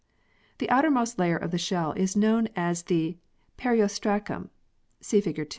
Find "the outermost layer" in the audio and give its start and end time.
0.57-1.37